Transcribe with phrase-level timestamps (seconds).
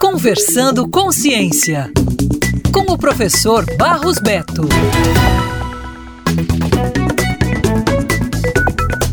[0.00, 1.90] Conversando com Ciência,
[2.72, 4.68] com o professor Barros Beto.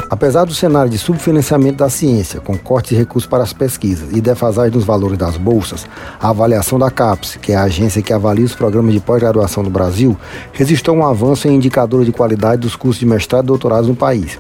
[0.10, 4.22] Apesar do cenário de subfinanciamento da ciência, com cortes de recursos para as pesquisas e
[4.22, 5.86] defasagem nos valores das bolsas,
[6.20, 9.70] a avaliação da CAPES, que é a agência que avalia os programas de pós-graduação no
[9.70, 10.18] Brasil,
[10.54, 14.40] registrou um avanço em indicadores de qualidade dos cursos de mestrado e doutorado no país.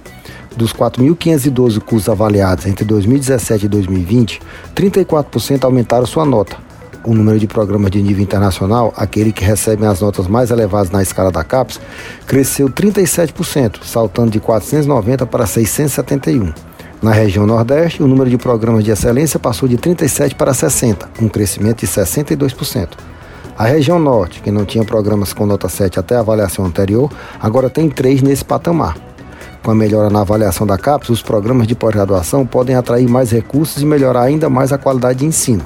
[0.55, 4.41] Dos 4.512 cursos avaliados entre 2017 e 2020,
[4.73, 6.57] 34% aumentaram sua nota,
[7.05, 11.01] o número de programas de nível internacional, aquele que recebem as notas mais elevadas na
[11.01, 11.79] escala da CAPES,
[12.25, 16.51] cresceu 37%, saltando de 490 para 671.
[17.01, 21.29] Na região Nordeste, o número de programas de excelência passou de 37 para 60, um
[21.29, 22.89] crescimento de 62%.
[23.57, 27.69] A região Norte, que não tinha programas com nota 7 até a avaliação anterior, agora
[27.69, 28.97] tem três nesse patamar.
[29.65, 33.81] Com a melhora na avaliação da CAPES, os programas de pós-graduação podem atrair mais recursos
[33.81, 35.65] e melhorar ainda mais a qualidade de ensino.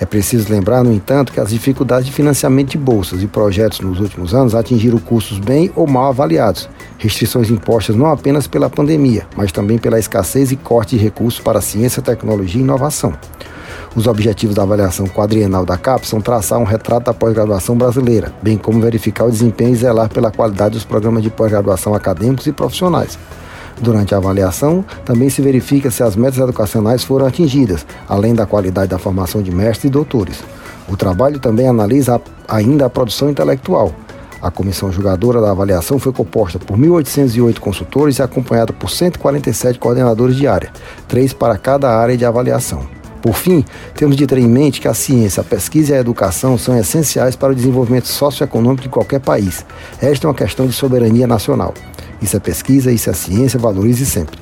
[0.00, 4.00] É preciso lembrar, no entanto, que as dificuldades de financiamento de bolsas e projetos nos
[4.00, 9.52] últimos anos atingiram cursos bem ou mal avaliados, restrições impostas não apenas pela pandemia, mas
[9.52, 13.14] também pela escassez e corte de recursos para ciência, tecnologia e inovação.
[13.94, 18.56] Os objetivos da avaliação quadrienal da CAP são traçar um retrato da pós-graduação brasileira, bem
[18.56, 23.18] como verificar o desempenho e zelar pela qualidade dos programas de pós-graduação acadêmicos e profissionais.
[23.80, 28.90] Durante a avaliação, também se verifica se as metas educacionais foram atingidas, além da qualidade
[28.90, 30.40] da formação de mestres e doutores.
[30.88, 33.92] O trabalho também analisa ainda a produção intelectual.
[34.40, 40.36] A comissão julgadora da avaliação foi composta por 1.808 consultores e acompanhada por 147 coordenadores
[40.36, 40.70] de área,
[41.08, 42.99] três para cada área de avaliação.
[43.22, 46.56] Por fim, temos de ter em mente que a ciência, a pesquisa e a educação
[46.56, 49.64] são essenciais para o desenvolvimento socioeconômico de qualquer país.
[50.00, 51.74] Esta é uma questão de soberania nacional.
[52.22, 54.38] Isso é pesquisa, isso é ciência, valorize sempre.